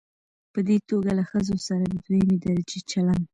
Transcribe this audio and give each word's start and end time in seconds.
په 0.53 0.59
دې 0.67 0.77
توګه 0.89 1.11
له 1.19 1.23
ښځو 1.29 1.55
سره 1.67 1.83
د 1.87 1.93
دويمې 2.05 2.37
درجې 2.45 2.79
چلن 2.91 3.21